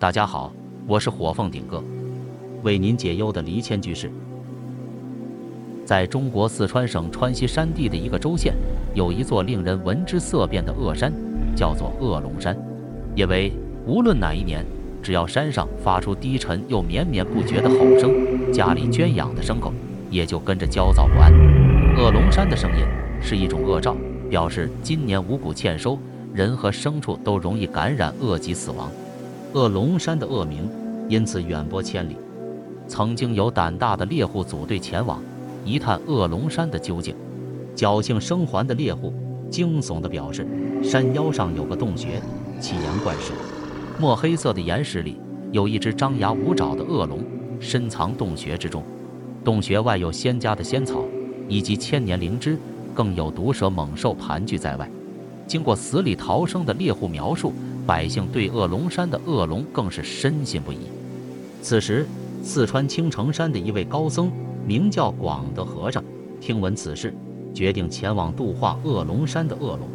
[0.00, 0.50] 大家好，
[0.86, 1.84] 我是火凤顶哥，
[2.62, 4.10] 为您解忧的离谦居士。
[5.84, 8.54] 在中国四川省川西山地的一个州县，
[8.94, 11.12] 有一座令人闻之色变的恶山，
[11.54, 12.56] 叫做恶龙山。
[13.14, 13.52] 因为
[13.86, 14.64] 无论哪一年，
[15.02, 19.70] 只要山上发出低沉又绵绵不绝的吼声，家里圈养的牲口
[20.08, 21.30] 也就跟着焦躁不安。
[21.98, 22.86] 恶龙山的声音
[23.20, 23.94] 是一种恶兆，
[24.30, 25.98] 表示今年五谷欠收，
[26.32, 28.90] 人和牲畜都容易感染恶疾死亡。
[29.52, 30.70] 恶龙山的恶名
[31.08, 32.16] 因此远播千里，
[32.86, 35.20] 曾经有胆大的猎户组队前往
[35.64, 37.16] 一探恶龙山的究竟。
[37.74, 39.12] 侥幸生还的猎户
[39.50, 40.46] 惊悚地表示，
[40.84, 42.22] 山腰上有个洞穴，
[42.60, 43.32] 奇岩怪石，
[43.98, 45.16] 墨黑色的岩石里
[45.50, 47.18] 有一只张牙舞爪的恶龙
[47.58, 48.84] 深藏洞穴之中，
[49.44, 51.02] 洞穴外有仙家的仙草
[51.48, 52.56] 以及千年灵芝，
[52.94, 54.88] 更有毒蛇猛兽盘踞在外。
[55.48, 57.52] 经过死里逃生的猎户描述。
[57.90, 60.78] 百姓对恶龙山的恶龙更是深信不疑。
[61.60, 62.06] 此时，
[62.40, 64.30] 四川青城山的一位高僧
[64.64, 66.00] 名叫广德和尚，
[66.40, 67.12] 听闻此事，
[67.52, 69.88] 决定前往度化恶龙山的恶龙。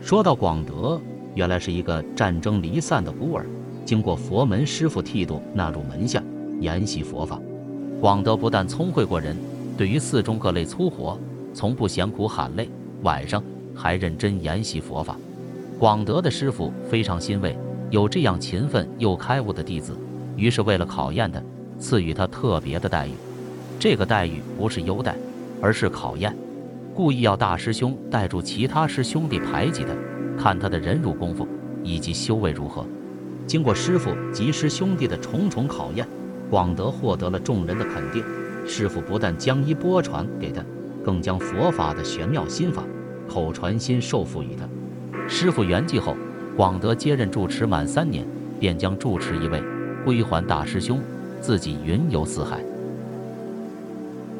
[0.00, 1.00] 说到广德，
[1.36, 3.46] 原来是一个战争离散的孤儿，
[3.84, 6.20] 经过佛门师父剃度，纳入门下，
[6.60, 7.40] 研习佛法。
[8.00, 9.36] 广德不但聪慧过人，
[9.76, 11.16] 对于寺中各类粗活，
[11.54, 12.68] 从不嫌苦喊累，
[13.02, 13.40] 晚上
[13.76, 15.16] 还认真研习佛法。
[15.78, 17.56] 广德的师傅非常欣慰
[17.90, 19.96] 有这样勤奋又开悟的弟子，
[20.34, 21.40] 于是为了考验他，
[21.78, 23.12] 赐予他特别的待遇。
[23.78, 25.14] 这个待遇不是优待，
[25.60, 26.36] 而是考验，
[26.92, 29.90] 故意要大师兄带住其他师兄弟排挤他，
[30.36, 31.46] 看他的忍辱功夫
[31.84, 32.84] 以及修为如何。
[33.46, 36.04] 经过师傅及师兄弟的重重考验，
[36.50, 38.24] 广德获得了众人的肯定。
[38.66, 40.60] 师傅不但将衣钵传给他，
[41.04, 42.82] 更将佛法的玄妙心法
[43.28, 44.68] 口传心授付于他。
[45.30, 46.16] 师傅圆寂后，
[46.56, 48.26] 广德接任住持满三年，
[48.58, 49.62] 便将住持一位
[50.02, 50.98] 归还大师兄，
[51.38, 52.60] 自己云游四海。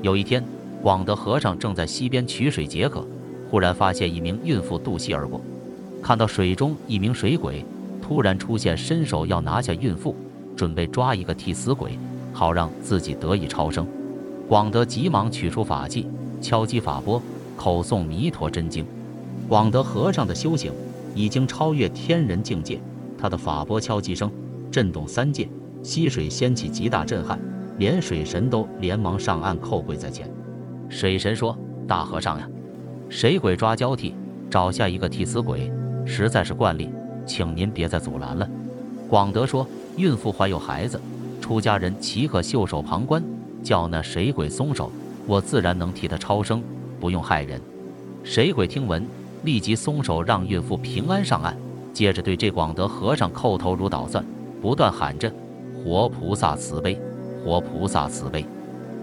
[0.00, 0.43] 有一天，
[0.82, 3.06] 广德和尚正在溪边取水解渴，
[3.50, 5.38] 忽然发现一名孕妇渡溪而过，
[6.03, 7.62] 看到水中一名水鬼
[8.00, 10.16] 突然出现，伸手要拿下孕妇，
[10.56, 11.99] 准备抓一个替死鬼，
[12.32, 13.87] 好让自己得以超生。
[14.49, 16.09] 广德急忙取出法器，
[16.41, 17.20] 敲击法钵，
[17.59, 18.87] 口诵弥陀真经。
[19.48, 20.70] 广德和尚的修行
[21.14, 22.78] 已经超越天人境界，
[23.16, 24.31] 他的法波敲击声
[24.70, 25.48] 震动三界，
[25.82, 27.41] 溪水掀起极大震撼，
[27.78, 30.31] 连水神都连忙上岸叩跪在前。
[30.91, 31.56] 水神说
[31.88, 32.47] ：“大和尚呀，
[33.08, 34.14] 水鬼抓交替，
[34.50, 35.72] 找下一个替死鬼，
[36.04, 36.91] 实在是惯例，
[37.25, 38.47] 请您别再阻拦了。”
[39.08, 39.66] 广德说
[39.97, 41.00] ：“孕妇怀有孩子，
[41.41, 43.22] 出家人岂可袖手旁观？
[43.62, 44.92] 叫那水鬼松手，
[45.26, 46.62] 我自然能替他超生，
[47.00, 47.58] 不用害人。”
[48.22, 49.03] 水鬼听闻。
[49.48, 51.56] 立即松手，让孕妇平安上岸。
[51.94, 54.22] 接着对这广德和尚叩头如捣蒜，
[54.60, 55.32] 不断喊着
[55.82, 57.00] ：“活菩萨慈悲，
[57.42, 58.44] 活菩萨慈悲。”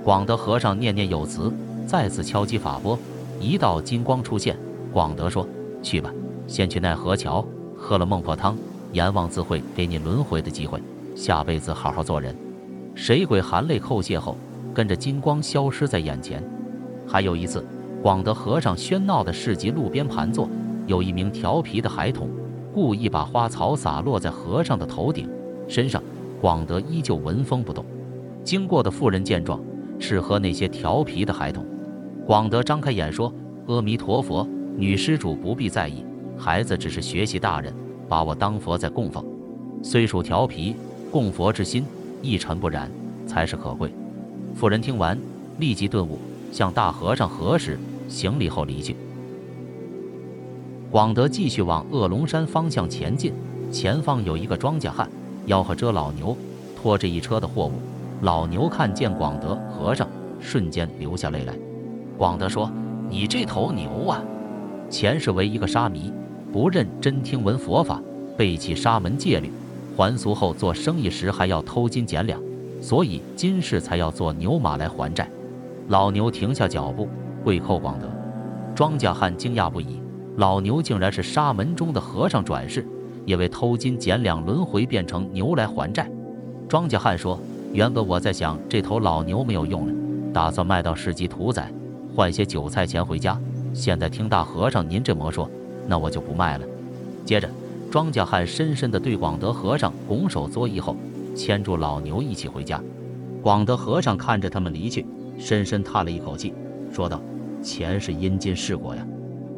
[0.06, 1.52] 广德和尚念念有词，
[1.88, 2.96] 再次敲击法钵，
[3.40, 4.56] 一道金光出现。
[4.94, 5.48] 广德说
[5.82, 6.14] ：“去吧，
[6.48, 7.44] 先去奈何桥
[7.76, 8.56] 喝了孟婆汤，
[8.94, 10.80] 阎王自会给你轮回的机会，
[11.16, 12.36] 下辈子好好做人。”
[12.94, 14.38] 水鬼含泪叩谢后，
[14.76, 16.44] 跟着金光消失在眼前。
[17.08, 17.66] 还有一次。
[18.06, 20.48] 广德和尚喧闹的市集路边盘坐，
[20.86, 22.30] 有一名调皮的孩童
[22.72, 25.28] 故意把花草洒落在和尚的头顶、
[25.68, 26.00] 身上，
[26.40, 27.84] 广德依旧纹风不动。
[28.44, 29.60] 经过的妇人见状，
[30.00, 31.66] 斥喝那些调皮的孩童。
[32.28, 33.34] 广德张开眼说
[33.66, 36.06] ：“阿弥陀佛，女施主不必在意，
[36.38, 37.74] 孩子只是学习大人
[38.08, 39.26] 把我当佛在供奉，
[39.82, 40.76] 虽属调皮，
[41.10, 41.84] 供佛之心
[42.22, 42.88] 一尘不染，
[43.26, 43.92] 才是可贵。”
[44.54, 45.18] 妇人听完，
[45.58, 46.20] 立即顿悟，
[46.52, 47.80] 向大和尚合十。
[48.08, 48.96] 行礼后离去。
[50.92, 53.34] 广德继续往恶龙山方向前进，
[53.72, 55.10] 前方有一个庄稼汉
[55.48, 56.36] 吆喝着老牛，
[56.76, 57.74] 拖着一车的货物。
[58.22, 60.08] 老牛看见广德和尚，
[60.40, 61.54] 瞬间流下泪来。
[62.18, 62.72] 广德说
[63.10, 64.24] ：“你这头牛啊，
[64.90, 66.14] 前世为一个沙弥，
[66.54, 68.02] 不认真听闻佛法，
[68.38, 69.52] 背弃沙门戒律，
[69.98, 72.42] 还俗后做生意时还要偷斤减两，
[72.80, 75.30] 所以今世才要做牛马来还债。”
[75.90, 77.10] 老牛停下脚步。
[77.46, 78.10] 跪叩广德，
[78.74, 80.02] 庄稼汉惊讶不已。
[80.38, 82.84] 老牛竟然是沙门中的和尚转世，
[83.24, 86.10] 因为偷金减两轮回变成牛来还债。
[86.68, 87.40] 庄稼汉说
[87.72, 89.94] ：“原本我在想这头老牛没有用了，
[90.34, 91.72] 打算卖到市集屠宰，
[92.16, 93.40] 换些韭菜钱回家。
[93.76, 95.48] 现在听大和尚您这么说，
[95.88, 96.66] 那我就不卖了。”
[97.24, 97.48] 接着，
[97.92, 100.98] 庄稼汉深深地对广德和尚拱手作揖后，
[101.36, 102.82] 牵住老牛一起回家。
[103.44, 105.06] 广德和尚看着他们离去，
[105.38, 106.52] 深深叹了一口气，
[106.92, 107.22] 说道。
[107.66, 109.04] 前世因今世果呀！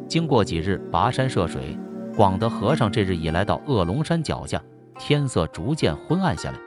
[0.08, 1.78] 经过几日跋山涉水，
[2.16, 4.60] 广德和尚这日已来到恶龙山脚下。
[4.98, 6.58] 天色逐渐昏暗下来，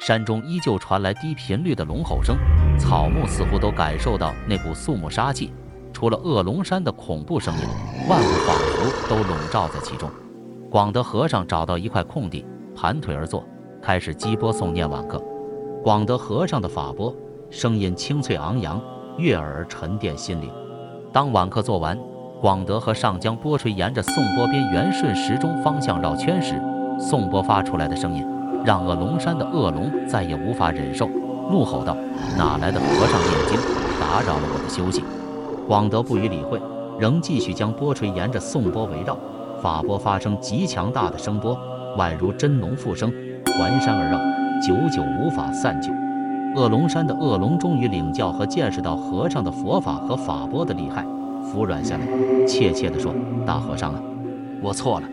[0.00, 2.36] 山中依旧传来低频率的龙吼声，
[2.78, 5.52] 草木似乎都感受到那股肃穆杀气。
[5.92, 7.60] 除了恶龙山的恐怖声音，
[8.08, 10.10] 万物仿佛都笼罩在其中。
[10.70, 13.46] 广德和尚找到一块空地，盘腿而坐，
[13.82, 15.22] 开始击钵诵念晚课。
[15.84, 17.14] 广德和尚的法钵
[17.50, 18.82] 声音清脆昂扬，
[19.18, 20.50] 悦耳而沉淀心灵。
[21.10, 21.98] 当晚课做完，
[22.38, 26.60] 广德和尚将波锤沿着颂波边缘顺时钟方向绕圈时，
[27.00, 28.26] 颂波发出来的声音
[28.62, 31.08] 让恶龙山的恶龙再也无法忍受，
[31.50, 31.96] 怒吼道
[32.36, 33.58] ：“哪来的和尚念经，
[33.98, 35.02] 打扰了我的休息！”
[35.66, 36.60] 广德不予理会，
[36.98, 39.16] 仍继续将波锤沿着颂波围绕，
[39.62, 41.58] 法波发生极强大的声波，
[41.96, 43.10] 宛如真龙复生，
[43.58, 44.18] 环山而绕，
[44.60, 45.90] 久久无法散去。
[46.56, 51.04] 恶龙山的恶龙终于领教和见识到和尚的佛法和法波的厉害，
[51.44, 52.06] 服软下来，
[52.46, 53.14] 怯怯地说
[53.46, 54.02] ：“大和尚啊，
[54.62, 55.08] 我错了，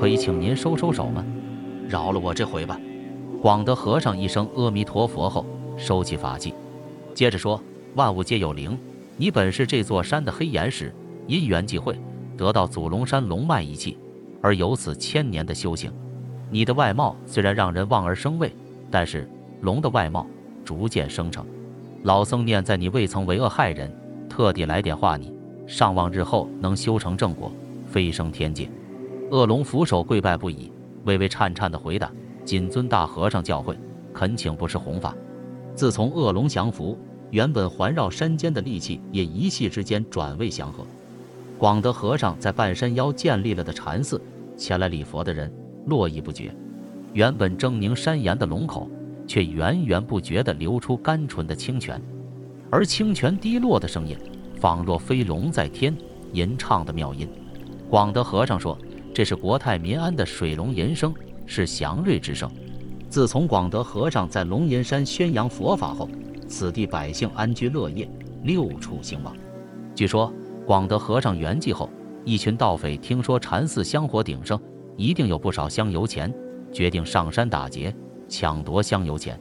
[0.00, 1.24] 可以请您收收手吗？
[1.88, 2.78] 饶了我这回吧。”
[3.40, 5.44] 广德和尚一声阿弥陀佛后，
[5.76, 6.54] 收起法器，
[7.14, 7.60] 接着说
[7.94, 8.78] ：“万物皆有灵。”
[9.16, 10.92] 你本是这座山的黑岩石，
[11.28, 11.96] 因缘际会
[12.36, 13.96] 得到祖龙山龙脉一气，
[14.42, 15.92] 而有此千年的修行。
[16.50, 18.52] 你的外貌虽然让人望而生畏，
[18.90, 19.30] 但是
[19.60, 20.26] 龙的外貌
[20.64, 21.44] 逐渐生成。
[22.02, 23.94] 老僧念在你未曾为恶害人，
[24.28, 25.32] 特地来点化你，
[25.66, 27.52] 尚望日后能修成正果，
[27.86, 28.68] 飞升天界。
[29.30, 30.72] 恶龙俯首跪拜不已，
[31.04, 32.10] 微微颤颤地回答
[32.44, 33.76] ：“谨遵大和尚教诲，
[34.12, 35.14] 恳请不施弘法。”
[35.74, 36.98] 自从恶龙降服。
[37.30, 40.86] 原本环绕山间的戾气也一气之间转为祥和。
[41.58, 44.22] 广德和尚在半山腰建立了的禅寺，
[44.56, 45.52] 前来礼佛的人
[45.86, 46.54] 络绎不绝。
[47.12, 48.88] 原本狰狞山岩的龙口，
[49.26, 52.00] 却源源不绝地流出甘醇的清泉，
[52.70, 54.16] 而清泉滴落的声音，
[54.60, 55.94] 仿若飞龙在天
[56.32, 57.28] 吟唱的妙音。
[57.88, 58.76] 广德和尚说
[59.14, 61.14] ：“这是国泰民安的水龙吟声，
[61.46, 62.50] 是祥瑞之声。”
[63.08, 66.08] 自从广德和尚在龙吟山宣扬佛法后，
[66.48, 68.08] 此地百姓安居乐业，
[68.42, 69.36] 六畜兴旺。
[69.94, 70.32] 据说
[70.66, 71.88] 广德和尚圆寂后，
[72.24, 74.58] 一群盗匪听说禅寺香火鼎盛，
[74.96, 76.34] 一定有不少香油钱，
[76.72, 77.94] 决定上山打劫，
[78.28, 79.40] 抢夺香油钱。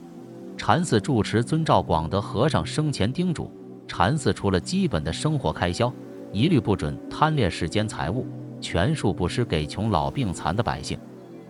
[0.55, 3.51] 禅寺住持遵照广德和尚生前叮嘱，
[3.87, 5.91] 禅寺除了基本的生活开销，
[6.31, 8.25] 一律不准贪恋世间财物，
[8.61, 10.97] 全数布施给穷老病残的百姓。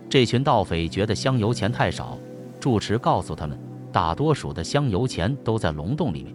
[0.08, 2.18] 这群盗匪觉得香油钱太少，
[2.58, 3.58] 住持告诉他们。
[3.92, 6.34] 大多数的香油钱都在龙洞里面。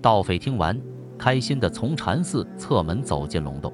[0.00, 0.80] 盗匪听完，
[1.18, 3.70] 开心地从禅寺侧门走进龙洞，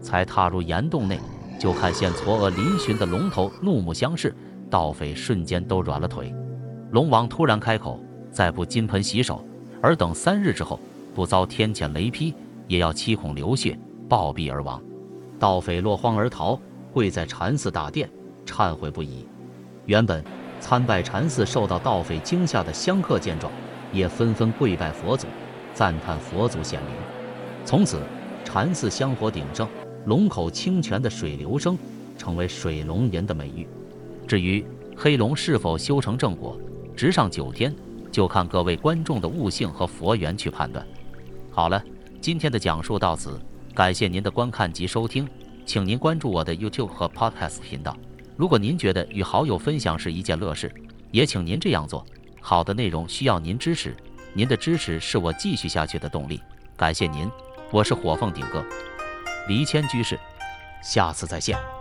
[0.00, 1.20] 才踏入岩洞内，
[1.58, 4.34] 就看见嵯峨嶙峋的龙头，怒目相视。
[4.70, 6.34] 盗匪瞬间都软了腿。
[6.90, 8.00] 龙王突然开口
[8.30, 9.44] ：“再不金盆洗手，
[9.82, 10.78] 尔等三日之后，
[11.14, 12.34] 不遭天谴雷劈，
[12.68, 13.78] 也要七孔流血，
[14.08, 14.82] 暴毙而亡。”
[15.38, 16.58] 盗匪落荒而逃，
[16.92, 18.08] 跪在禅寺大殿，
[18.46, 19.26] 忏悔不已。
[19.86, 20.24] 原本。
[20.60, 23.52] 参拜禅寺受到盗匪惊吓的香客见状，
[23.92, 25.26] 也纷纷跪拜佛祖，
[25.74, 26.88] 赞叹佛祖显灵。
[27.66, 28.00] 从此，
[28.46, 29.68] 禅寺香火鼎盛，
[30.06, 31.76] 龙口清泉的水流声
[32.16, 33.68] 成为水龙吟的美誉。
[34.26, 34.64] 至于
[34.96, 36.58] 黑龙是否修成正果，
[36.96, 37.74] 直上九天，
[38.10, 40.86] 就看各位观众的悟性和佛缘去判断。
[41.50, 41.82] 好了，
[42.20, 43.40] 今天的讲述到此，
[43.74, 45.28] 感谢您的观看及收听，
[45.66, 47.96] 请您关注我的 YouTube 和 Podcast 频道。
[48.36, 50.72] 如果您觉得与好友分享是一件乐事，
[51.10, 52.04] 也请您这样做。
[52.40, 53.94] 好的内容需要您支持，
[54.32, 56.40] 您的支持是我继续下去的动力。
[56.76, 57.30] 感谢您，
[57.70, 58.64] 我是火凤顶哥，
[59.48, 60.18] 黎谦居士，
[60.82, 61.73] 下次再见。